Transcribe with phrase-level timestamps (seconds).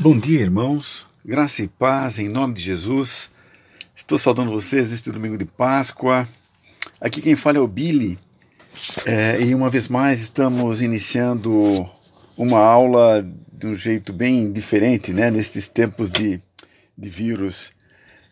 [0.00, 1.08] Bom dia, irmãos.
[1.24, 3.28] Graça e paz em nome de Jesus.
[3.96, 6.28] Estou saudando vocês neste domingo de Páscoa.
[7.00, 8.16] Aqui quem fala é o Billy.
[9.04, 11.84] É, e uma vez mais estamos iniciando
[12.36, 15.32] uma aula de um jeito bem diferente, né?
[15.32, 16.40] Nesses tempos de,
[16.96, 17.72] de vírus.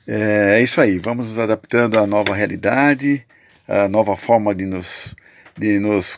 [0.07, 3.27] É, é isso aí, vamos nos adaptando à nova realidade,
[3.67, 5.17] à nova forma de nos,
[5.59, 6.17] de nos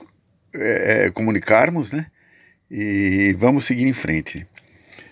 [0.55, 2.05] é, é comunicarmos, né?
[2.71, 4.47] E vamos seguir em frente.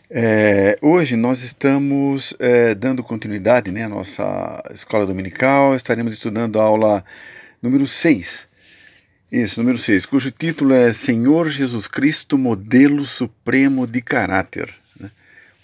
[0.08, 6.62] É, hoje nós estamos é, dando continuidade né, à nossa escola dominical, estaremos estudando a
[6.62, 7.04] aula
[7.60, 8.46] número 6.
[9.32, 14.72] Isso, número 6, cujo título é Senhor Jesus Cristo, modelo supremo de caráter.
[14.98, 15.10] Né?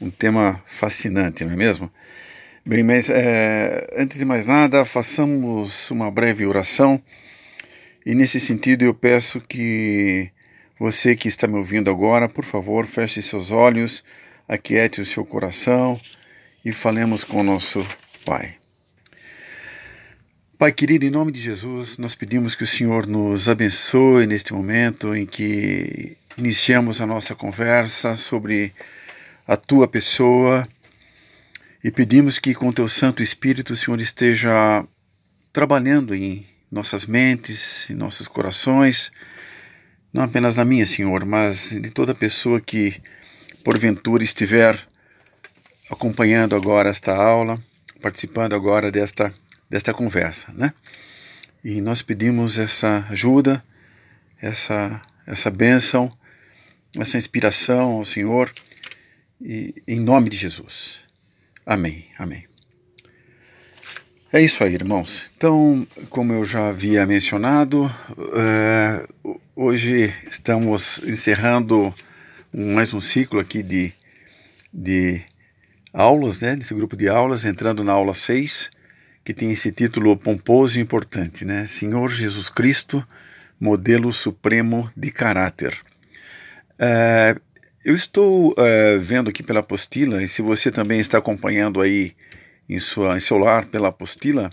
[0.01, 1.88] Um tema fascinante, não é mesmo?
[2.66, 7.01] Bem, mas é, antes de mais nada, façamos uma breve oração.
[8.05, 10.33] E nesse sentido eu peço que
[10.80, 14.02] você que está me ouvindo agora, por favor, feche seus olhos
[14.52, 15.98] aquiete o seu coração
[16.63, 17.87] e falemos com o nosso
[18.23, 18.57] Pai.
[20.59, 25.16] Pai querido, em nome de Jesus, nós pedimos que o Senhor nos abençoe neste momento
[25.16, 28.74] em que iniciamos a nossa conversa sobre
[29.49, 30.68] a tua pessoa
[31.82, 34.87] e pedimos que com teu Santo Espírito o Senhor esteja
[35.51, 39.10] trabalhando em nossas mentes, em nossos corações,
[40.12, 43.01] não apenas na minha, Senhor, mas de toda pessoa que
[43.63, 44.79] porventura estiver
[45.91, 47.60] acompanhando agora esta aula,
[48.01, 49.32] participando agora desta,
[49.68, 50.73] desta conversa, né?
[51.65, 53.63] E nós pedimos essa ajuda,
[54.40, 56.10] essa, essa bênção,
[56.99, 58.52] essa inspiração ao Senhor,
[59.40, 60.99] e, em nome de Jesus.
[61.65, 62.46] Amém, amém.
[64.33, 65.31] É isso aí, irmãos.
[65.37, 67.84] Então, como eu já havia mencionado,
[68.16, 71.94] uh, hoje estamos encerrando
[72.55, 73.95] mais um ciclo aqui de,
[74.72, 75.22] de
[75.91, 78.71] aulas, né, desse grupo de aulas, entrando na aula 6,
[79.25, 81.65] que tem esse título pomposo e importante, né?
[81.65, 83.03] Senhor Jesus Cristo,
[83.59, 85.81] modelo supremo de caráter.
[86.79, 87.35] É,
[87.83, 92.15] eu estou é, vendo aqui pela apostila, e se você também está acompanhando aí
[92.69, 94.51] em, sua, em seu lar pela apostila,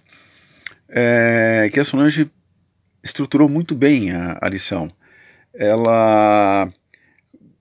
[0.88, 2.32] é, que a Solange
[3.04, 4.88] estruturou muito bem a, a lição.
[5.54, 6.72] Ela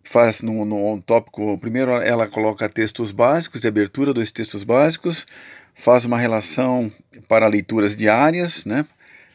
[0.09, 5.27] faz no, no tópico, primeiro ela coloca textos básicos, de abertura dos textos básicos,
[5.75, 6.91] faz uma relação
[7.29, 8.87] para leituras diárias, né,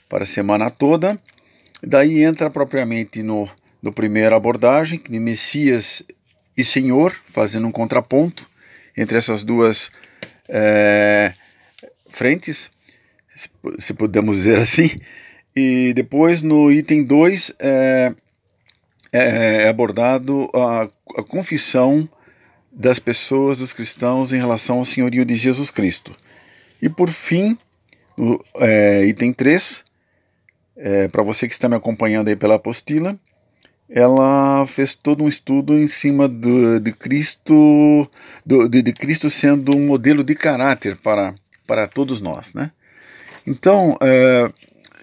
[0.10, 1.20] para a semana toda,
[1.82, 3.48] daí entra propriamente no,
[3.82, 3.94] no
[4.36, 6.04] abordagem, de Messias
[6.58, 8.50] e Senhor, fazendo um contraponto
[8.98, 9.92] entre essas duas
[10.50, 11.34] é,
[12.10, 12.72] frentes,
[13.78, 15.00] se podemos dizer assim,
[15.56, 18.14] e depois no item 2 é,
[19.14, 22.10] é, é abordado a, a confissão
[22.72, 26.16] das pessoas, dos cristãos, em relação ao senhorio de Jesus Cristo.
[26.82, 27.58] E por fim,
[28.18, 29.84] no é, item 3,
[30.76, 33.18] é, para você que está me acompanhando aí pela apostila,
[33.90, 38.10] ela fez todo um estudo em cima do, de Cristo,
[38.44, 41.36] do, de, de, Cristo sendo um modelo de caráter para,
[41.68, 42.72] para todos nós, né?
[43.46, 44.52] Então, é,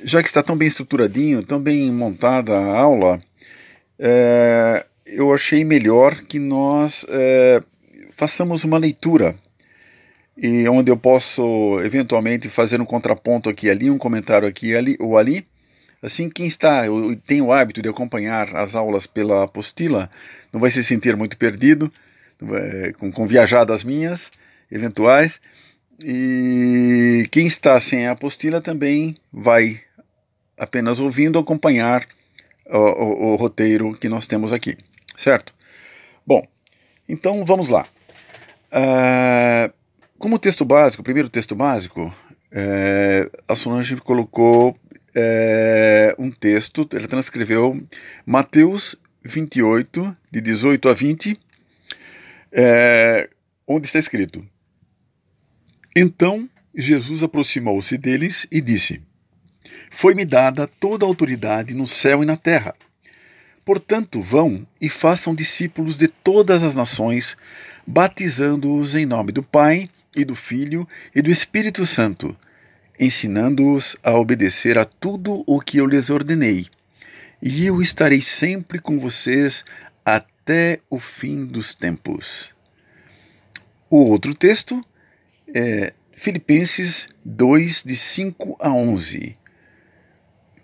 [0.03, 3.21] já que está tão bem estruturadinho, tão bem montada a aula,
[4.01, 7.61] é, eu achei melhor que nós é,
[8.17, 9.37] façamos uma leitura
[10.37, 15.19] e onde eu posso eventualmente fazer um contraponto aqui ali, um comentário aqui ali ou
[15.19, 15.45] ali.
[16.03, 16.85] Assim, quem está,
[17.27, 20.09] tem o hábito de acompanhar as aulas pela apostila,
[20.51, 21.93] não vai se sentir muito perdido,
[22.43, 24.31] é, com, com viajadas minhas,
[24.73, 25.39] eventuais.
[26.03, 29.83] E quem está sem a apostila também vai
[30.57, 32.07] apenas ouvindo acompanhar
[32.71, 34.77] o, o, o roteiro que nós temos aqui,
[35.17, 35.55] certo?
[36.27, 36.47] Bom,
[37.09, 37.87] então vamos lá.
[38.73, 39.73] Uh,
[40.19, 42.15] como texto básico, primeiro texto básico,
[42.53, 44.77] é, a Solange colocou
[45.15, 47.81] é, um texto, ela transcreveu
[48.27, 51.41] Mateus 28, de 18 a 20,
[52.53, 53.31] é,
[53.67, 54.45] onde está escrito:
[55.97, 59.03] Então Jesus aproximou-se deles e disse:
[59.91, 62.75] foi-me dada toda a autoridade no céu e na terra.
[63.65, 67.37] Portanto, vão e façam discípulos de todas as nações,
[67.87, 72.35] batizando-os em nome do Pai e do Filho e do Espírito Santo,
[72.99, 76.69] ensinando-os a obedecer a tudo o que eu lhes ordenei.
[77.43, 79.65] E eu estarei sempre com vocês
[80.05, 82.55] até o fim dos tempos.
[83.91, 84.81] O outro texto
[85.53, 89.40] é Filipenses 2, de 5 a 11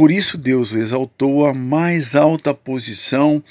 [0.00, 3.44] Por isso Deus o exaltou à mais alta posição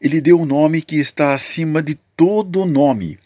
[0.00, 3.18] e lhe deu o um nome que está acima de todo nome,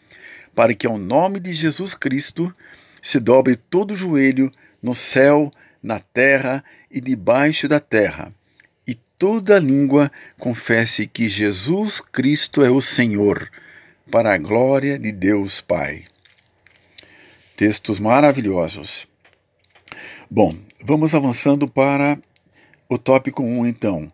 [0.55, 2.51] para que ao nome de Jesus Cristo
[2.99, 4.51] se dobre todo joelho
[4.81, 5.51] no céu,
[5.83, 8.33] na terra e debaixo da terra,
[8.87, 13.47] e toda língua confesse que Jesus Cristo é o Senhor,
[14.09, 16.05] para a glória de Deus Pai.
[17.55, 19.07] Textos maravilhosos.
[20.27, 22.17] Bom, vamos avançando para
[22.91, 24.11] o tópico 1 então,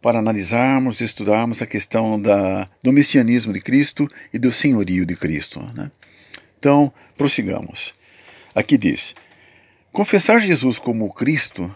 [0.00, 5.16] para analisarmos e estudarmos a questão da, do messianismo de Cristo e do senhorio de
[5.16, 5.60] Cristo.
[5.74, 5.90] Né?
[6.56, 7.92] Então, prossigamos.
[8.54, 9.16] Aqui diz:
[9.90, 11.74] confessar Jesus como Cristo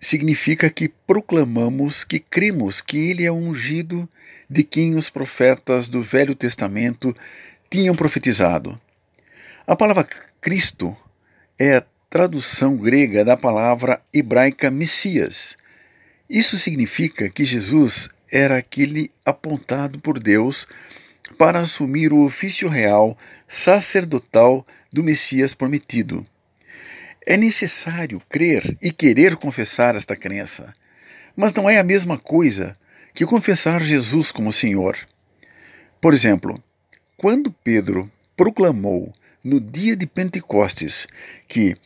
[0.00, 4.08] significa que proclamamos que cremos que ele é ungido
[4.48, 7.12] de quem os profetas do Velho Testamento
[7.68, 8.80] tinham profetizado.
[9.66, 10.06] A palavra
[10.40, 10.96] Cristo
[11.58, 15.56] é a tradução grega da palavra hebraica Messias.
[16.28, 20.66] Isso significa que Jesus era aquele apontado por Deus
[21.38, 26.26] para assumir o ofício real sacerdotal do Messias prometido.
[27.24, 30.72] É necessário crer e querer confessar esta crença,
[31.36, 32.76] mas não é a mesma coisa
[33.14, 34.96] que confessar Jesus como Senhor.
[36.00, 36.62] Por exemplo,
[37.16, 39.12] quando Pedro proclamou
[39.42, 41.06] no dia de Pentecostes
[41.48, 41.76] que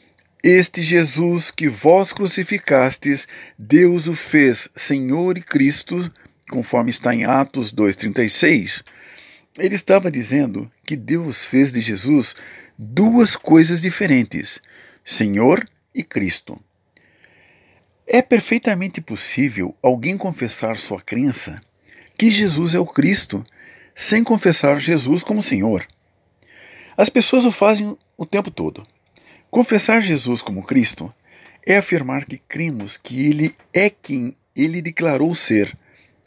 [0.42, 3.28] este Jesus que vós crucificastes,
[3.58, 6.10] Deus o fez Senhor e Cristo,
[6.48, 8.82] conforme está em Atos 2,36,
[9.58, 12.34] ele estava dizendo que Deus fez de Jesus
[12.78, 14.60] duas coisas diferentes:
[15.04, 16.58] Senhor e Cristo.
[18.06, 21.60] É perfeitamente possível alguém confessar sua crença
[22.18, 23.44] que Jesus é o Cristo
[23.94, 25.86] sem confessar Jesus como Senhor.
[26.96, 28.86] As pessoas o fazem o tempo todo.
[29.50, 31.12] Confessar Jesus como Cristo
[31.66, 35.76] é afirmar que cremos que Ele é quem Ele declarou ser,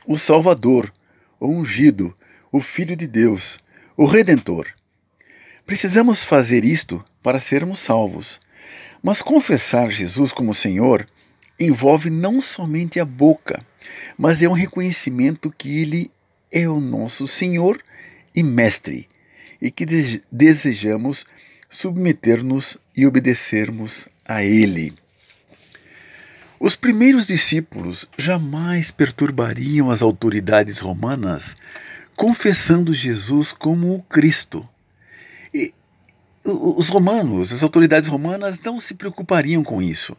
[0.05, 0.91] o Salvador,
[1.39, 2.13] o ungido,
[2.51, 3.59] o Filho de Deus,
[3.95, 4.67] o Redentor.
[5.65, 8.41] Precisamos fazer isto para sermos salvos.
[9.01, 11.07] Mas confessar Jesus como Senhor
[11.57, 13.65] envolve não somente a boca,
[14.17, 16.11] mas é um reconhecimento que Ele
[16.51, 17.81] é o nosso Senhor
[18.35, 19.07] e Mestre
[19.61, 19.85] e que
[20.29, 21.25] desejamos
[21.73, 24.93] submeter-nos e obedecermos a Ele.
[26.59, 31.55] Os primeiros discípulos jamais perturbariam as autoridades romanas
[32.15, 34.69] confessando Jesus como o Cristo.
[35.51, 35.73] E
[36.45, 40.15] os romanos, as autoridades romanas, não se preocupariam com isso.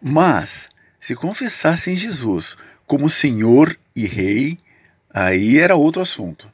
[0.00, 0.68] Mas,
[1.00, 4.56] se confessassem Jesus como Senhor e Rei,
[5.12, 6.48] aí era outro assunto.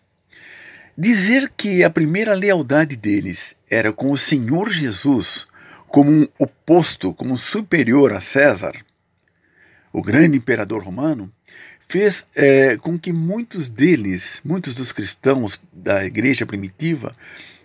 [0.97, 5.47] Dizer que a primeira lealdade deles era com o Senhor Jesus,
[5.89, 8.75] como um oposto, como um superior a César,
[9.93, 11.31] o grande imperador romano,
[11.89, 17.15] fez é, com que muitos deles, muitos dos cristãos da igreja primitiva,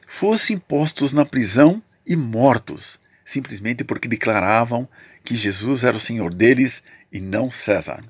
[0.07, 4.87] fossem postos na prisão e mortos, simplesmente porque declaravam
[5.23, 8.03] que Jesus era o Senhor deles e não César.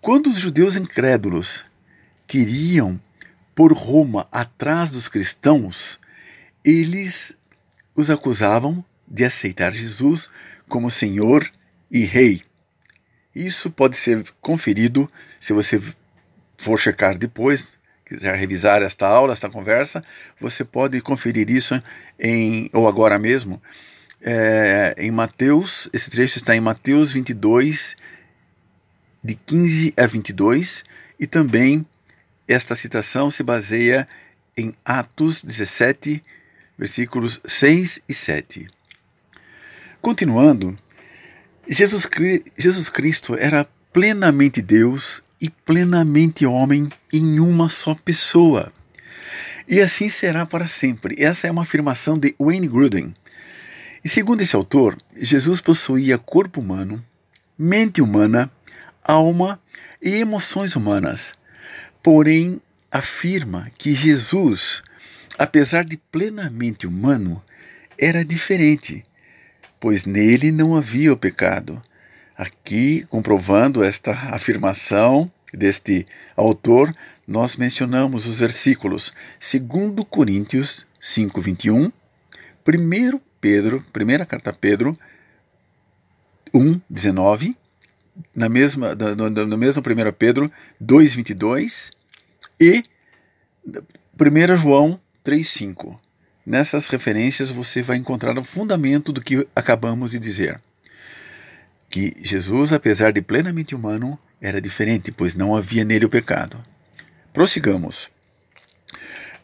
[0.00, 1.64] Quando os judeus incrédulos
[2.26, 3.00] queriam
[3.54, 5.98] pôr Roma atrás dos cristãos,
[6.66, 7.34] eles
[7.94, 10.28] os acusavam de aceitar Jesus
[10.68, 11.50] como Senhor
[11.90, 12.42] e Rei.
[13.34, 15.80] Isso pode ser conferido se você
[16.58, 20.00] for checar depois quiser revisar esta aula, esta conversa,
[20.40, 21.80] você pode conferir isso
[22.18, 23.60] em, ou agora mesmo,
[24.22, 27.96] é, em Mateus, esse trecho está em Mateus 22,
[29.22, 30.84] de 15 a 22,
[31.18, 31.84] e também
[32.46, 34.06] esta citação se baseia
[34.56, 36.22] em Atos 17,
[36.78, 38.68] versículos 6 e 7.
[40.00, 40.76] Continuando,
[41.68, 42.06] Jesus,
[42.56, 48.72] Jesus Cristo era plenamente Deus e plenamente homem em uma só pessoa.
[49.68, 51.16] E assim será para sempre.
[51.18, 53.14] Essa é uma afirmação de Wayne Gruden.
[54.04, 57.04] E segundo esse autor, Jesus possuía corpo humano,
[57.58, 58.50] mente humana,
[59.02, 59.60] alma
[60.00, 61.34] e emoções humanas.
[62.02, 62.60] Porém,
[62.92, 64.82] afirma que Jesus,
[65.38, 67.42] apesar de plenamente humano,
[67.98, 69.04] era diferente,
[69.80, 71.80] pois nele não havia o pecado.
[72.36, 76.92] Aqui, comprovando esta afirmação deste autor,
[77.26, 84.96] nós mencionamos os versículos 2 Coríntios 5, 21, 1 Pedro, primeira carta a Pedro
[86.52, 87.56] 1, 19,
[88.34, 90.50] na mesma, no, no mesmo 1 Pedro
[90.80, 91.90] 2, 22
[92.60, 92.82] e
[93.66, 96.00] 1 João 3, 5.
[96.46, 100.60] Nessas referências você vai encontrar o fundamento do que acabamos de dizer.
[101.90, 106.62] Que Jesus, apesar de plenamente humano, era diferente, pois não havia nele o pecado.
[107.32, 108.08] Prossigamos.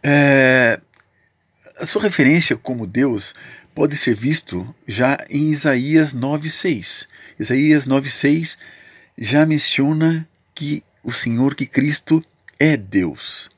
[0.00, 0.78] É,
[1.78, 3.34] a sua referência como Deus
[3.74, 7.08] pode ser visto já em Isaías 9:6.
[7.40, 8.56] Isaías 9:6
[9.18, 12.24] já menciona que o Senhor, que Cristo
[12.56, 13.50] é Deus.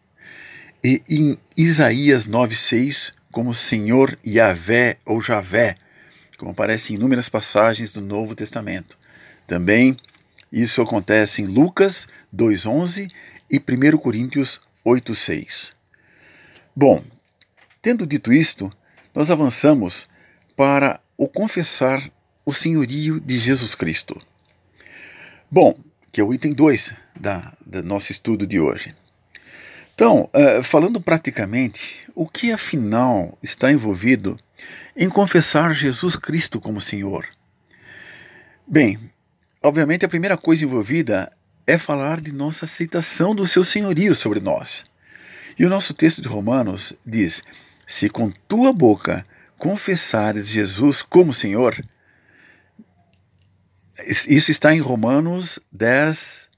[0.85, 5.77] E em Isaías 9:6, como Senhor Yahvé ou Javé,
[6.37, 8.99] como aparece em inúmeras passagens do Novo Testamento.
[9.47, 9.97] Também
[10.53, 13.11] isso acontece em Lucas 2:11
[13.51, 15.73] e 1 Coríntios 8:6.
[16.77, 17.03] Bom,
[17.81, 18.71] tendo dito isto,
[19.15, 20.07] nós avançamos
[20.55, 22.11] para o confessar
[22.45, 24.21] o senhorio de Jesus Cristo.
[25.51, 25.79] Bom,
[26.13, 28.95] que é o item 2 da, do nosso estudo de hoje.
[29.95, 34.37] Então, uh, falando praticamente, o que afinal está envolvido
[34.97, 37.29] em confessar Jesus Cristo como Senhor?
[38.67, 38.99] Bem,
[39.63, 41.31] obviamente a primeira coisa envolvida
[41.65, 44.85] é falar de nossa aceitação do seu senhorio sobre nós.
[45.57, 47.43] E o nosso texto de Romanos diz:
[47.87, 49.25] Se com tua boca
[49.57, 51.85] confessares Jesus como Senhor,
[54.07, 56.49] isso está em Romanos 10,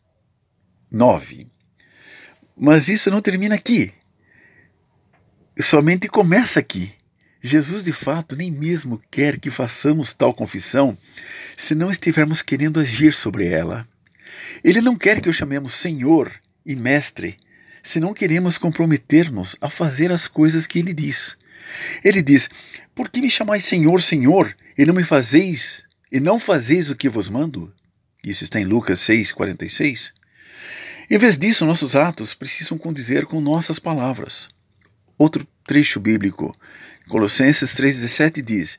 [0.90, 1.55] 9.
[2.56, 3.92] Mas isso não termina aqui.
[5.60, 6.92] Somente começa aqui.
[7.42, 10.96] Jesus, de fato, nem mesmo quer que façamos tal confissão
[11.56, 13.86] se não estivermos querendo agir sobre ela.
[14.64, 16.32] Ele não quer que o chamemos Senhor
[16.64, 17.36] e Mestre
[17.82, 21.36] se não queremos comprometer-nos a fazer as coisas que ele diz.
[22.02, 22.50] Ele diz:
[22.94, 27.08] Por que me chamais Senhor, Senhor, e não me fazeis, e não fazeis o que
[27.08, 27.72] vos mando?
[28.25, 30.12] Isso está em Lucas 6, 46.
[31.08, 34.48] Em vez disso, nossos atos precisam condizer com nossas palavras.
[35.16, 36.54] Outro trecho bíblico,
[37.08, 38.76] Colossenses 3,17 diz: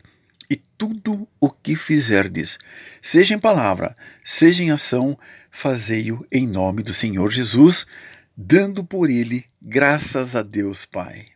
[0.50, 2.60] E tudo o que fizerdes,
[3.02, 5.18] seja em palavra, seja em ação,
[5.50, 7.88] fazei-o em nome do Senhor Jesus,
[8.36, 11.28] dando por ele graças a Deus Pai.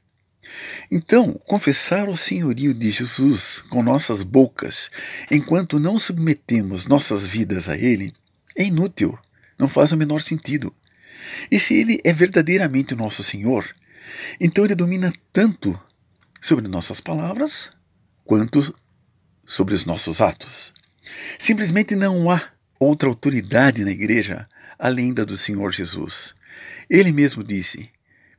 [0.92, 4.92] Então, confessar o senhorio de Jesus com nossas bocas,
[5.30, 8.14] enquanto não submetemos nossas vidas a Ele,
[8.56, 9.18] é inútil,
[9.58, 10.76] não faz o menor sentido.
[11.50, 13.76] E se Ele é verdadeiramente o nosso Senhor,
[14.40, 15.80] então Ele domina tanto
[16.42, 17.70] sobre nossas palavras
[18.24, 18.76] quanto
[19.46, 20.74] sobre os nossos atos.
[21.38, 22.50] Simplesmente não há
[22.80, 24.48] outra autoridade na igreja
[24.80, 26.34] além da do Senhor Jesus.
[26.90, 27.90] Ele mesmo disse,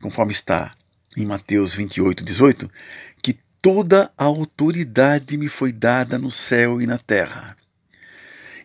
[0.01, 0.73] conforme está
[1.17, 2.71] em Mateus 28, 18,
[3.23, 7.57] que toda a autoridade me foi dada no céu e na terra.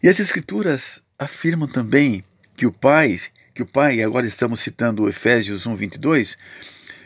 [0.02, 2.24] E as Escrituras afirmam também
[2.56, 3.16] que o Pai,
[3.58, 6.38] que o Pai, agora estamos citando Efésios 1, 22,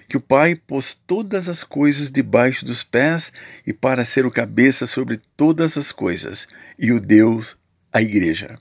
[0.09, 3.31] que o Pai pôs todas as coisas debaixo dos pés
[3.65, 7.55] e para ser o cabeça sobre todas as coisas, e o Deus,
[7.93, 8.59] a Igreja.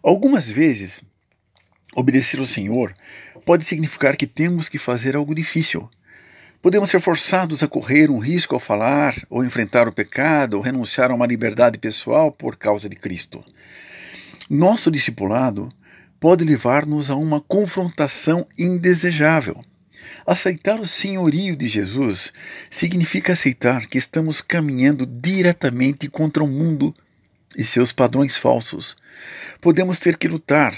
[0.00, 1.02] Algumas vezes
[1.96, 2.94] Obedecer ao Senhor
[3.44, 5.90] pode significar que temos que fazer algo difícil.
[6.62, 11.10] Podemos ser forçados a correr um risco ao falar, ou enfrentar o pecado, ou renunciar
[11.10, 13.44] a uma liberdade pessoal por causa de Cristo.
[14.48, 15.68] Nosso discipulado
[16.20, 19.60] pode levar-nos a uma confrontação indesejável.
[20.26, 22.32] Aceitar o senhorio de Jesus
[22.70, 26.94] significa aceitar que estamos caminhando diretamente contra o mundo
[27.56, 28.94] e seus padrões falsos.
[29.60, 30.74] Podemos ter que lutar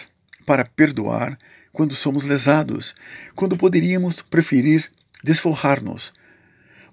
[0.47, 1.37] para perdoar
[1.73, 2.95] quando somos lesados,
[3.35, 4.91] quando poderíamos preferir
[5.25, 6.13] desforrar-nos.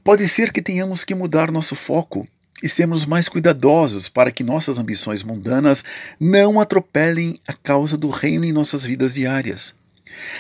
[0.04, 2.28] Pode ser que tenhamos que mudar nosso foco
[2.62, 5.84] e sermos mais cuidadosos para que nossas ambições mundanas
[6.20, 9.74] não atropelem a causa do reino em nossas vidas diárias.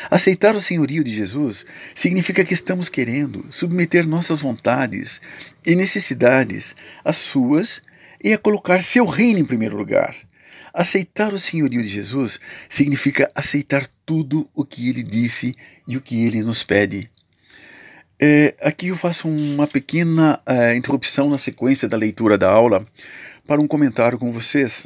[0.10, 5.22] Aceitar o senhorio de Jesus significa que estamos querendo submeter nossas vontades
[5.66, 7.82] e necessidades às suas
[8.22, 10.16] e a colocar seu reino em primeiro lugar.
[10.74, 15.56] Aceitar o senhorio de Jesus significa aceitar tudo o que ele disse
[15.88, 17.10] e o que ele nos pede.
[18.22, 22.86] É, aqui eu faço uma pequena é, interrupção na sequência da leitura da aula
[23.48, 24.86] para um comentário com vocês.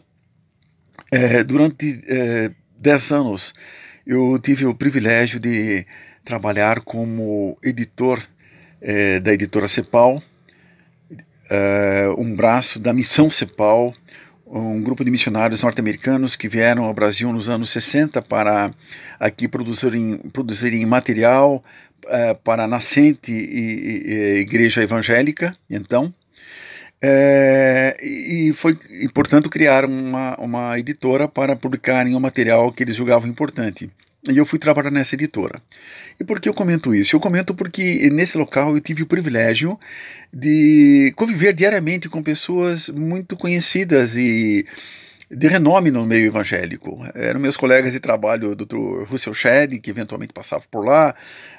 [1.12, 3.56] É, durante é, dez anos
[4.06, 5.84] eu tive o privilégio de
[6.24, 8.22] trabalhar como editor
[8.80, 10.22] é, da editora Cepal,
[11.50, 13.96] é, um braço da missão Cepal,
[14.46, 18.70] um grupo de missionários norte-americanos que vieram ao Brasil nos anos 60 para
[19.20, 21.64] aqui produzirem, produzirem material
[22.06, 26.14] uh, para a nascente e, e, igreja evangélica, então,
[27.06, 32.96] é, e foi, e, portanto, criaram uma, uma editora para publicarem o material que eles
[32.96, 33.92] julgavam importante.
[34.30, 35.62] E eu fui trabalhar nessa editora.
[36.18, 37.14] E por que eu comento isso?
[37.14, 39.78] Eu comento porque nesse local eu tive o privilégio
[40.32, 44.66] de conviver diariamente com pessoas muito conhecidas e
[45.36, 47.06] de renome no meio evangélico.
[47.14, 49.04] Eram meus colegas de trabalho, Dr.
[49.08, 51.16] Russell Shedd, que eventualmente passava por lá,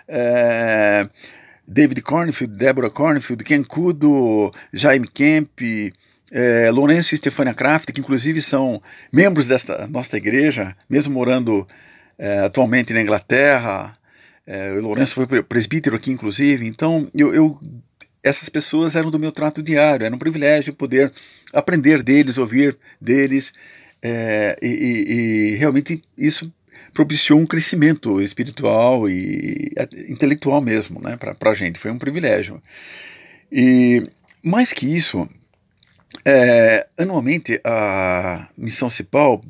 [0.07, 1.09] é,
[1.67, 5.61] David Cornfield, Deborah Cornfield, Ken Kudo, Jaime Kemp,
[6.31, 11.67] é, Lourenço e Stefania Kraft, que inclusive são membros desta nossa igreja, mesmo morando
[12.19, 13.97] é, atualmente na Inglaterra.
[14.47, 16.67] É, o Lourenço foi presbítero aqui, inclusive.
[16.67, 17.59] Então, eu, eu,
[18.25, 20.07] essas pessoas eram do meu trato diário.
[20.07, 21.13] Era um privilégio poder
[21.53, 23.53] aprender deles, ouvir deles.
[24.03, 26.53] É, e, e, e, realmente isso
[26.93, 29.73] propiciou um crescimento espiritual e
[30.09, 31.79] intelectual mesmo né, para a gente.
[31.79, 32.63] Foi um privilégio.
[33.53, 34.03] E
[34.43, 35.29] mais que isso,
[36.25, 39.43] é, anualmente a Missão Cipal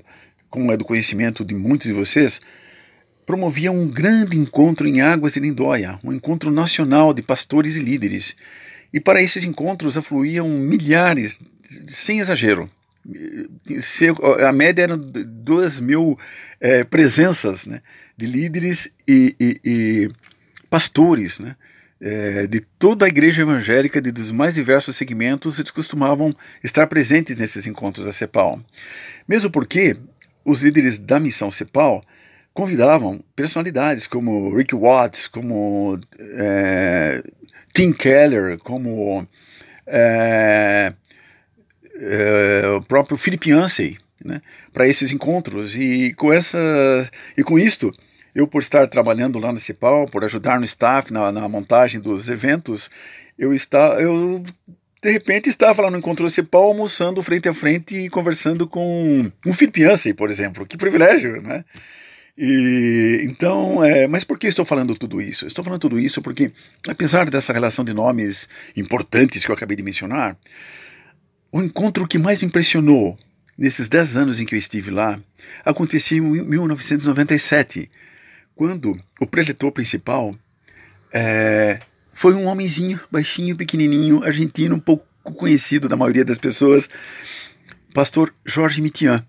[0.54, 2.40] como é do conhecimento de muitos de vocês,
[3.26, 8.36] promovia um grande encontro em Águas de Lindóia, um encontro nacional de pastores e líderes.
[8.92, 11.40] E para esses encontros afluíam milhares,
[11.86, 12.70] sem exagero.
[14.46, 16.18] A média era duas mil
[16.60, 17.82] é, presenças né,
[18.16, 20.10] de líderes e, e, e
[20.70, 21.54] pastores né,
[22.00, 27.38] é, de toda a igreja evangélica, de, dos mais diversos segmentos, eles costumavam estar presentes
[27.38, 28.60] nesses encontros da CEPAL.
[29.26, 29.96] Mesmo porque
[30.44, 32.04] os líderes da missão CEPAL
[32.54, 37.22] convidavam personalidades como Rick Watts, como é,
[37.74, 39.26] Tim Keller, como
[39.84, 40.92] é,
[41.96, 44.40] é, o próprio Philip Yancey, né,
[44.72, 45.76] para esses encontros.
[45.76, 46.58] E com essa
[47.36, 47.92] e com isto,
[48.32, 52.28] eu por estar trabalhando lá na CEPAL, por ajudar no staff na, na montagem dos
[52.28, 52.88] eventos,
[53.36, 54.44] eu está eu
[55.02, 59.52] de repente estava lá no Encontrou Cepal almoçando frente a frente e conversando com um
[59.52, 60.64] Felipe Yancey, por exemplo.
[60.64, 61.62] Que privilégio, né?
[62.36, 65.46] E, então, é, mas por que estou falando tudo isso?
[65.46, 66.50] Estou falando tudo isso porque,
[66.88, 70.36] apesar dessa relação de nomes importantes que eu acabei de mencionar,
[71.52, 73.16] o encontro que mais me impressionou
[73.56, 75.20] nesses 10 anos em que eu estive lá
[75.64, 77.88] aconteceu em 1997,
[78.56, 80.34] quando o preletor principal
[81.12, 81.80] é,
[82.12, 86.88] foi um homenzinho, baixinho, pequenininho, argentino, um pouco conhecido da maioria das pessoas,
[87.92, 89.24] pastor Jorge Mitian.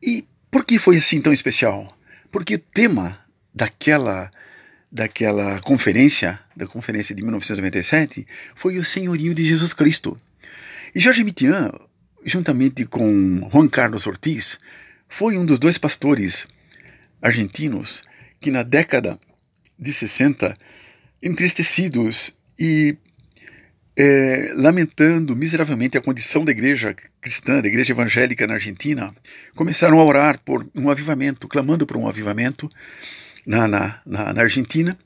[0.00, 1.93] E por que foi assim tão especial?
[2.34, 3.20] Porque o tema
[3.54, 4.28] daquela
[4.90, 10.16] daquela conferência, da conferência de 1997, foi o senhorio de Jesus Cristo.
[10.92, 11.70] E Jorge Mitian,
[12.24, 14.58] juntamente com Juan Carlos Ortiz,
[15.08, 16.48] foi um dos dois pastores
[17.22, 18.02] argentinos
[18.40, 19.16] que na década
[19.78, 20.56] de 60
[21.22, 22.96] entristecidos e
[23.96, 29.14] é, lamentando miseravelmente a condição da igreja cristã, da igreja evangélica na Argentina,
[29.56, 32.68] começaram a orar por um avivamento, clamando por um avivamento
[33.46, 34.98] na, na, na, na Argentina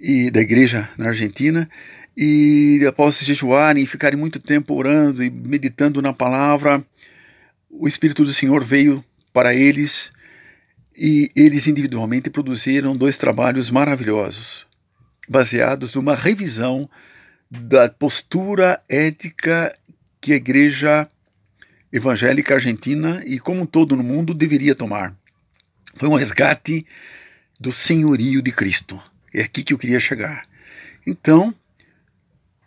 [0.00, 1.68] e da igreja na Argentina.
[2.16, 6.82] E após jejuarem e ficarem muito tempo orando e meditando na palavra,
[7.68, 10.12] o Espírito do Senhor veio para eles
[10.96, 14.64] e eles individualmente produziram dois trabalhos maravilhosos
[15.28, 16.88] baseados numa revisão
[17.50, 19.76] da postura ética
[20.20, 21.08] que a igreja
[21.92, 25.14] evangélica argentina e como todo no mundo deveria tomar.
[25.94, 26.84] Foi um resgate
[27.60, 29.00] do senhorio de Cristo.
[29.32, 30.44] É aqui que eu queria chegar.
[31.06, 31.54] Então,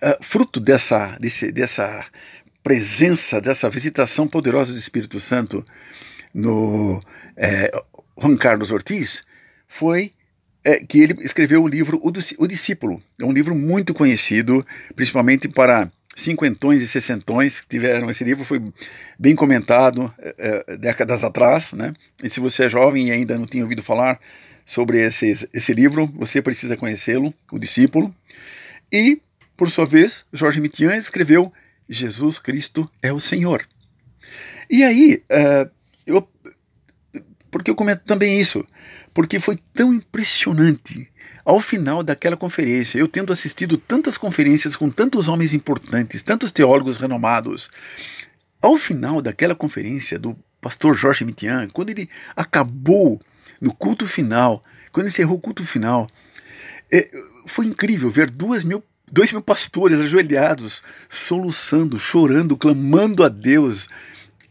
[0.01, 2.05] uh, fruto dessa, desse, dessa
[2.63, 5.63] presença, dessa visitação poderosa do Espírito Santo
[6.33, 7.01] no
[7.35, 7.71] é,
[8.21, 9.23] Juan Carlos Ortiz,
[9.67, 10.13] foi
[10.67, 13.01] é que ele escreveu o livro O, Discípulo.
[13.21, 18.61] É um livro muito conhecido, principalmente para cinquentões e sessentões que tiveram esse livro, foi
[19.17, 21.93] bem comentado é, é, décadas atrás, né?
[22.21, 24.19] E se você é jovem e ainda não tinha ouvido falar
[24.65, 28.13] sobre esse, esse livro, você precisa conhecê-lo, O Discípulo.
[28.91, 29.21] E,
[29.55, 31.53] por sua vez, Jorge Mitian escreveu
[31.87, 33.65] Jesus Cristo é o Senhor.
[34.69, 35.71] E aí, uh,
[36.05, 36.27] eu,
[37.49, 38.67] porque eu comento também isso,
[39.17, 41.09] porque foi tão impressionante.
[41.43, 46.97] Ao final daquela conferência, eu tendo assistido tantas conferências com tantos homens importantes, tantos teólogos
[46.97, 47.71] renomados,
[48.61, 53.19] ao final daquela conferência do pastor Jorge Mitian, quando ele acabou
[53.59, 56.07] no culto final, quando encerrou o culto final,
[56.93, 57.09] é,
[57.47, 63.87] foi incrível ver duas mil, dois mil pastores ajoelhados, soluçando, chorando, clamando a Deus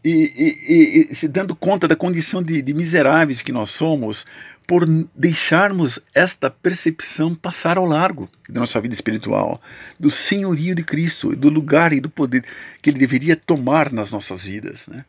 [0.09, 4.25] e, e, e, se dando conta da condição de, de miseráveis que nós somos,
[4.65, 9.61] por deixarmos esta percepção passar ao largo da nossa vida espiritual,
[9.99, 12.43] do senhorio de Cristo, do lugar e do poder
[12.81, 14.87] que ele deveria tomar nas nossas vidas.
[14.87, 15.05] Né?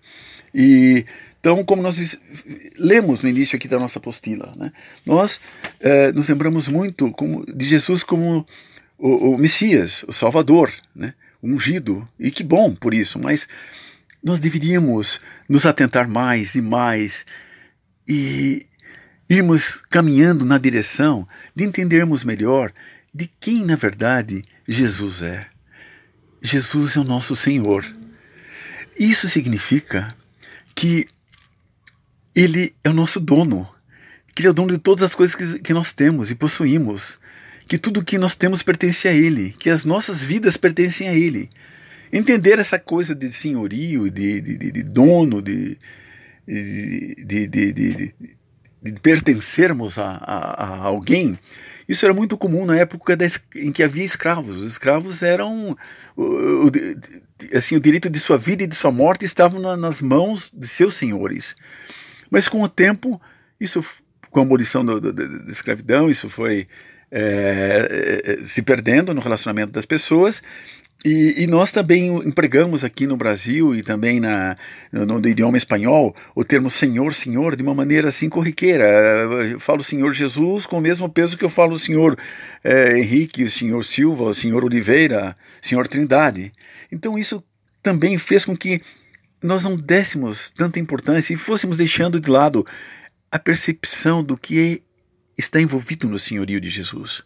[0.55, 1.05] E
[1.41, 2.19] então, como nós
[2.77, 4.73] lemos no início aqui da nossa apostila, né,
[5.07, 5.41] nós
[5.79, 8.45] eh, nos lembramos muito como, de Jesus como
[8.99, 13.49] o, o, Messias, o Salvador, né, ungido, e que bom por isso, mas
[14.23, 17.25] nós deveríamos nos atentar mais e mais
[18.07, 18.67] e
[19.29, 22.73] irmos caminhando na direção de entendermos melhor
[23.15, 25.47] de quem, na verdade, Jesus é.
[26.41, 27.85] Jesus é o nosso Senhor.
[28.99, 30.15] Isso significa
[30.75, 31.07] que
[32.35, 33.69] Ele é o nosso dono,
[34.35, 37.19] que Ele é o dono de todas as coisas que, que nós temos e possuímos,
[37.67, 41.51] que tudo que nós temos pertence a Ele, que as nossas vidas pertencem a Ele.
[42.13, 45.79] Entender essa coisa de senhorio, de, de, de, de dono, de,
[46.47, 48.15] de,
[49.03, 51.39] pertencermos a, a, a, alguém,
[51.89, 53.17] isso era muito comum na época
[53.57, 54.57] em que havia escravos.
[54.57, 55.77] Os escravos eram.
[56.17, 56.71] O, o,
[57.57, 60.67] assim, o direito de sua vida e de sua morte estavam na, nas mãos de
[60.67, 61.55] seus senhores.
[62.31, 63.21] Mas com o tempo,
[63.61, 63.85] isso,
[64.31, 66.67] com a abolição da escravidão, isso foi
[67.11, 70.43] é, se perdendo no relacionamento das pessoas
[71.05, 74.57] e, e, nós também empregamos aqui no Brasil e também na,
[74.91, 78.85] no, no, idioma espanhol o termo Senhor, Senhor de uma maneira assim corriqueira.
[79.49, 82.19] Eu falo Senhor Jesus com o mesmo peso que eu falo Senhor
[82.65, 86.53] é, Henrique, Senhor Silva, Senhor Oliveira, Senhor Trindade.
[86.91, 87.45] Então isso
[87.81, 88.83] também fez com que
[89.41, 92.67] nós não dessemos tanta importância e fôssemos deixando de lado
[93.31, 94.83] a percepção do que
[95.39, 97.23] está envolvido no senhorio de Jesus.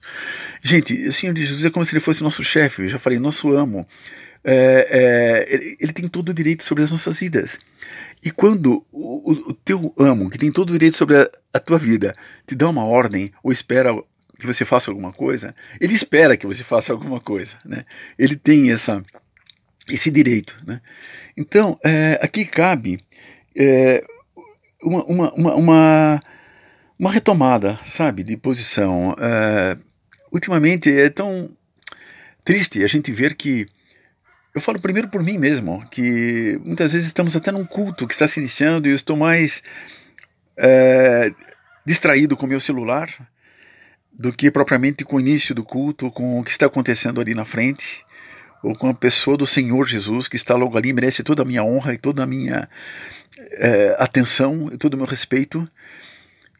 [0.62, 3.18] Gente, o senhor de Jesus é como se ele fosse nosso chefe, eu já falei,
[3.18, 3.86] nosso amo.
[4.44, 7.58] É, é, ele, ele, tem todo o direito sobre as nossas vidas.
[8.22, 11.60] E quando o, o, o teu amo, que tem todo o direito sobre a, a,
[11.60, 12.14] tua vida,
[12.46, 13.94] te dá uma ordem ou espera
[14.38, 17.56] que você faça alguma coisa, ele espera que você faça alguma coisa.
[17.64, 17.84] Né?
[18.18, 19.02] Ele tem essa,
[19.88, 20.56] esse direito.
[20.66, 20.80] Né?
[21.36, 22.98] Então, é, aqui cabe
[23.56, 24.02] é,
[24.82, 26.22] uma, uma, uma, uma
[26.98, 29.10] uma retomada, sabe, de posição.
[29.10, 29.80] Uh,
[30.30, 31.50] ultimamente é tão
[32.44, 33.66] triste a gente ver que.
[34.54, 38.28] Eu falo primeiro por mim mesmo, que muitas vezes estamos até num culto que está
[38.28, 39.62] se iniciando e eu estou mais
[40.58, 41.34] uh,
[41.86, 43.08] distraído com meu celular
[44.12, 47.46] do que propriamente com o início do culto, com o que está acontecendo ali na
[47.46, 48.04] frente,
[48.62, 51.64] ou com a pessoa do Senhor Jesus que está logo ali, merece toda a minha
[51.64, 52.68] honra e toda a minha
[53.38, 55.66] uh, atenção e todo o meu respeito.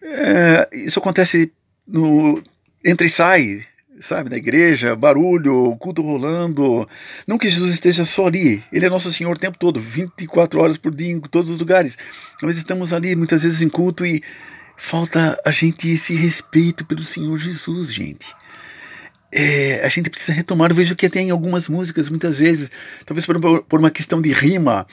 [0.03, 1.53] É, isso acontece
[1.87, 2.43] no
[2.85, 3.65] entra e sai,
[4.01, 6.89] sabe, na igreja, barulho, culto rolando.
[7.27, 10.77] Não que Jesus esteja só ali, ele é nosso Senhor o tempo todo, 24 horas
[10.77, 11.97] por dia, em todos os lugares.
[12.43, 14.23] Mas estamos ali muitas vezes em culto e
[14.77, 18.35] falta a gente esse respeito pelo Senhor Jesus, gente.
[19.31, 20.71] É, a gente precisa retomar.
[20.71, 22.71] Eu vejo que até em algumas músicas, muitas vezes,
[23.07, 24.87] talvez por, por uma questão de rima,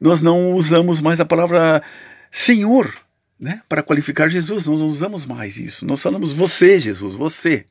[0.00, 1.82] nós não usamos mais a palavra
[2.30, 2.92] Senhor
[3.38, 4.66] né, para qualificar Jesus.
[4.66, 5.86] Nós não usamos mais isso.
[5.86, 7.64] Nós falamos você, Jesus, você.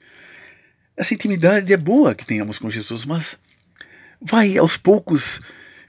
[0.95, 3.37] Essa intimidade é boa que tenhamos com Jesus, mas
[4.21, 5.39] vai aos poucos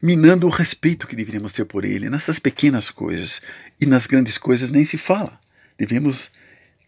[0.02, 3.40] minando o respeito que deveríamos ter por Ele nessas pequenas coisas.
[3.80, 5.38] E nas grandes coisas nem se fala.
[5.78, 6.30] Devemos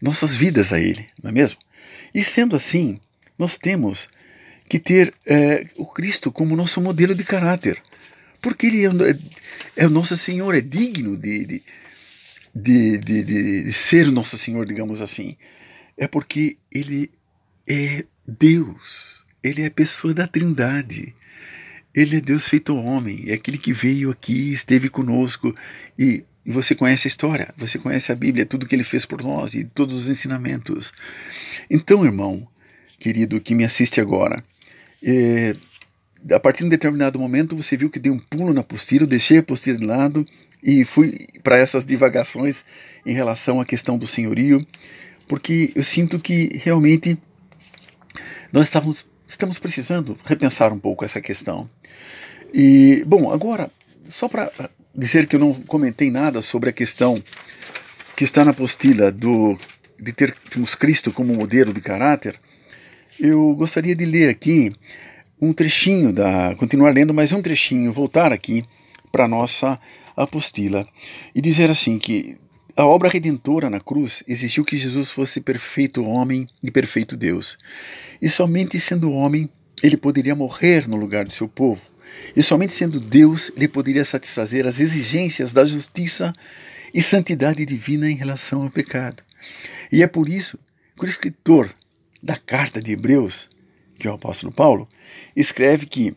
[0.01, 1.57] nossas vidas a Ele, não é mesmo?
[2.13, 2.99] E sendo assim,
[3.39, 4.09] nós temos
[4.67, 7.81] que ter é, o Cristo como nosso modelo de caráter.
[8.41, 9.17] Porque Ele é,
[9.75, 11.63] é o nosso Senhor, é digno de, de
[12.53, 15.37] de, de, de, de ser o nosso Senhor, digamos assim,
[15.97, 17.09] é porque Ele
[17.67, 21.15] é Deus, Ele é a pessoa da Trindade.
[21.93, 25.53] Ele é Deus feito homem, é aquele que veio aqui, esteve conosco
[25.99, 29.53] e, você conhece a história, você conhece a Bíblia, tudo que ele fez por nós
[29.53, 30.91] e todos os ensinamentos.
[31.69, 32.47] Então, irmão,
[32.97, 34.43] querido que me assiste agora,
[35.03, 35.55] é,
[36.31, 39.37] a partir de um determinado momento você viu que dei um pulo na apostila, deixei
[39.37, 40.25] a apostila de lado
[40.63, 42.63] e fui para essas divagações
[43.05, 44.65] em relação à questão do senhorio,
[45.27, 47.17] porque eu sinto que realmente
[48.51, 51.69] nós estávamos, estamos precisando repensar um pouco essa questão.
[52.53, 53.71] E, bom, agora,
[54.09, 54.51] só para
[54.93, 57.21] dizer que eu não comentei nada sobre a questão
[58.15, 59.57] que está na apostila do,
[59.99, 62.35] de termos Cristo como modelo de caráter,
[63.19, 64.75] eu gostaria de ler aqui
[65.41, 66.55] um trechinho da.
[66.55, 68.63] continuar lendo mais um trechinho, voltar aqui
[69.11, 69.79] para nossa
[70.15, 70.87] apostila
[71.33, 72.37] e dizer assim que
[72.75, 77.57] a obra redentora na cruz exigiu que Jesus fosse perfeito homem e perfeito Deus.
[78.21, 79.49] E somente sendo homem,
[79.83, 81.81] ele poderia morrer no lugar de seu povo
[82.35, 86.33] E somente sendo Deus, ele poderia satisfazer as exigências da justiça
[86.93, 89.23] e santidade divina em relação ao pecado.
[89.91, 90.57] E é por isso
[90.97, 91.73] que o escritor
[92.21, 93.49] da carta de Hebreus,
[93.97, 94.87] que é o apóstolo Paulo,
[95.35, 96.15] escreve que,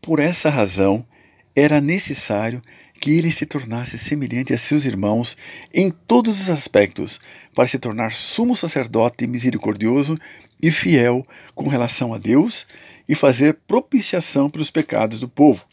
[0.00, 1.06] por essa razão,
[1.54, 2.62] era necessário
[3.00, 5.36] que ele se tornasse semelhante a seus irmãos
[5.72, 7.18] em todos os aspectos,
[7.54, 10.14] para se tornar sumo sacerdote misericordioso
[10.62, 12.66] e fiel com relação a Deus
[13.08, 15.64] e fazer propiciação pelos pecados do povo.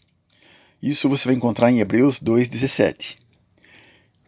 [0.82, 3.16] Isso você vai encontrar em Hebreus 2,17.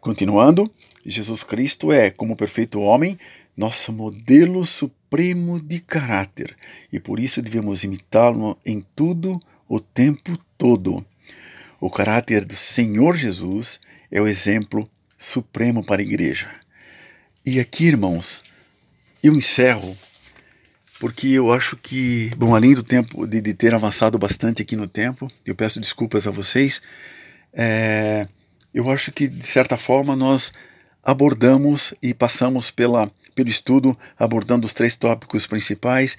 [0.00, 0.70] Continuando,
[1.04, 3.18] Jesus Cristo é, como perfeito homem,
[3.56, 6.54] nosso modelo supremo de caráter
[6.92, 11.04] e por isso devemos imitá-lo em tudo o tempo todo.
[11.80, 16.48] O caráter do Senhor Jesus é o exemplo supremo para a igreja.
[17.44, 18.44] E aqui, irmãos,
[19.22, 19.96] eu encerro
[20.98, 24.86] porque eu acho que, bom, além do tempo de, de ter avançado bastante aqui no
[24.86, 26.82] tempo, eu peço desculpas a vocês.
[27.54, 28.28] É,
[28.74, 30.52] eu acho que de certa forma nós
[31.02, 36.18] abordamos e passamos pela, pelo estudo abordando os três tópicos principais,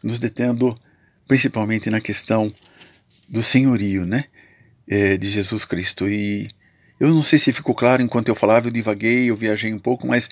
[0.00, 0.72] nos detendo
[1.26, 2.54] principalmente na questão
[3.28, 4.26] do senhorio, né,
[4.88, 6.08] é, de Jesus Cristo.
[6.08, 6.48] E
[6.98, 10.06] eu não sei se ficou claro enquanto eu falava, eu divaguei, eu viajei um pouco,
[10.06, 10.30] mas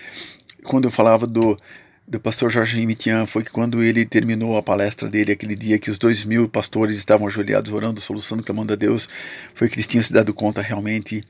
[0.63, 1.59] quando eu falava do,
[2.07, 5.91] do pastor Jorge Mitian foi que quando ele terminou a palestra dele aquele dia que
[5.91, 9.09] os dois mil pastores estavam ajoelhados orando, solucionando, clamando a Deus,
[9.55, 11.25] foi que eles tinham se dado conta realmente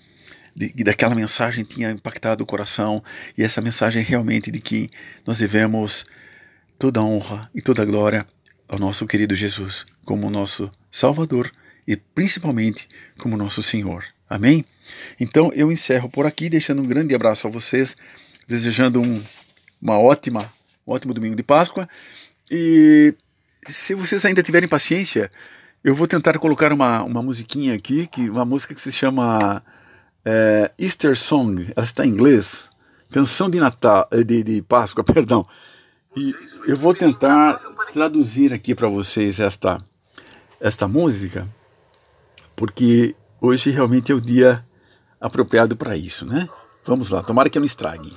[0.54, 3.02] de, daquela mensagem tinha impactado o coração
[3.36, 4.90] e essa mensagem realmente de que
[5.26, 6.04] nós devemos
[6.78, 8.26] toda a honra e toda a glória
[8.68, 11.52] ao nosso querido Jesus como nosso Salvador
[11.86, 12.88] e principalmente
[13.18, 14.04] como nosso Senhor.
[14.28, 14.64] Amém?
[15.18, 17.96] Então eu encerro por aqui, deixando um grande abraço a vocês,
[18.46, 19.22] desejando um,
[19.80, 20.52] uma ótima,
[20.86, 21.88] um ótimo domingo de Páscoa
[22.50, 23.14] e
[23.66, 25.30] se vocês ainda tiverem paciência,
[25.84, 29.62] eu vou tentar colocar uma, uma musiquinha aqui, que uma música que se chama
[30.24, 32.68] é, Easter Song, ela está em inglês,
[33.10, 35.46] canção de Natal, eh, de, de Páscoa, perdão.
[36.16, 36.34] E
[36.66, 37.54] eu vou tentar
[37.92, 39.78] traduzir aqui para vocês esta
[40.60, 41.48] esta música,
[42.60, 44.62] porque hoje realmente é o dia
[45.18, 46.46] apropriado para isso, né?
[46.84, 48.14] Vamos lá, tomara que eu não estrague.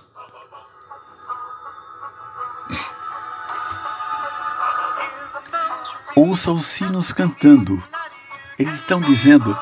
[6.13, 7.81] Ouça os sinos cantando.
[8.59, 9.57] Eles estão dizendo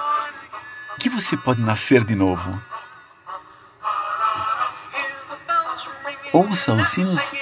[1.00, 2.60] que você pode nascer de novo.
[6.34, 7.36] Ouça os sinos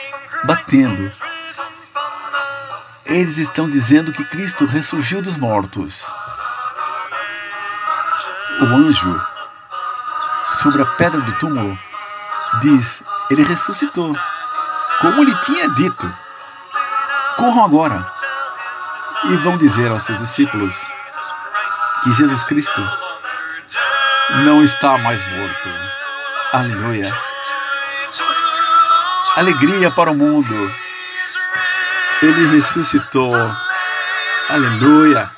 [0.43, 1.10] batendo.
[3.06, 6.06] Eles estão dizendo que Cristo ressurgiu dos mortos.
[8.62, 9.22] O anjo,
[10.62, 11.78] sobre a pedra do túmulo,
[12.62, 14.15] diz: Ele ressuscitou,
[15.02, 16.13] como lhe tinha dito.
[17.38, 18.06] Corram agora
[19.26, 20.76] e vão dizer aos seus discípulos
[22.04, 22.82] que Jesus Cristo
[24.43, 25.69] não está mais morto.
[26.54, 27.15] Aleluia.
[29.36, 30.76] Alegria para o mundo.
[32.22, 33.34] Ele ressuscitou.
[34.50, 35.32] Aleluia.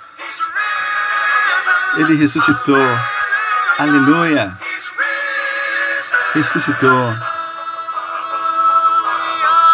[1.97, 2.77] Ele ressuscitou.
[3.81, 4.55] Aleluia.
[6.35, 7.17] Ressuscitou.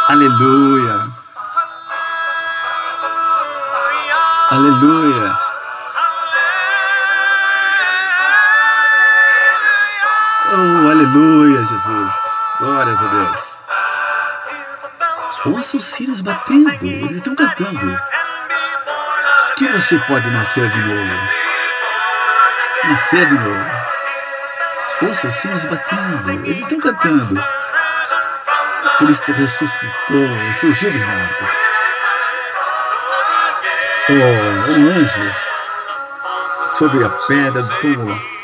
[0.08, 1.10] Aleluia.
[4.50, 5.39] Aleluia.
[10.54, 12.13] Oh, aleluia, Jesus.
[12.60, 13.54] Glórias a Deus.
[15.48, 18.02] Ouça os círios batendo, eles estão cantando.
[19.58, 21.30] Que você pode nascer de novo.
[22.86, 23.77] Nascer de novo.
[25.02, 27.44] Ouça os círios batendo, eles estão cantando.
[28.98, 30.28] Cristo ressuscitou,
[30.60, 31.50] surgiu dos mortos.
[34.10, 35.36] Oh, um anjo
[36.64, 38.38] sobre a pedra do túmulo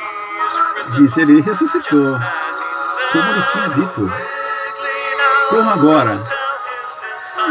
[0.91, 2.19] Diz ele ressuscitou,
[3.11, 4.13] como ele tinha dito.
[5.49, 6.21] Corram agora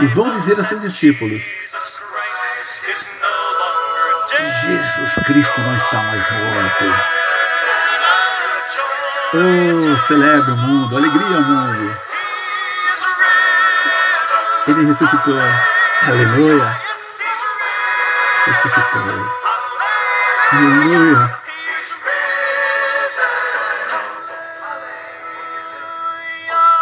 [0.01, 1.43] e vão dizer a seus discípulos:
[4.29, 6.85] Jesus Cristo não está mais morto.
[9.35, 11.97] Oh, celebre o mundo, alegria ao mundo.
[14.69, 15.39] Ele ressuscitou.
[16.07, 16.81] Aleluia.
[18.45, 19.01] Ressuscitou.
[20.53, 21.41] Aleluia.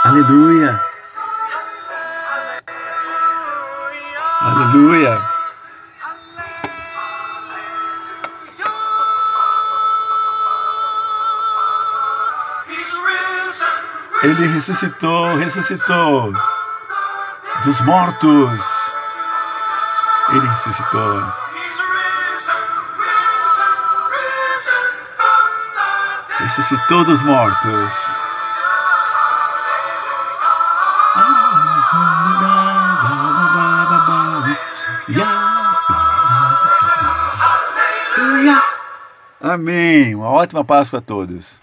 [0.02, 0.84] Aleluia.
[4.40, 5.29] Aleluia.
[14.22, 16.32] Ele ressuscitou, ressuscitou
[17.64, 18.94] dos mortos.
[20.30, 21.40] Ele ressuscitou.
[26.50, 28.16] ressuscitou dos mortos.
[39.40, 40.14] Amém.
[40.14, 41.59] Uma ótima Páscoa a todos.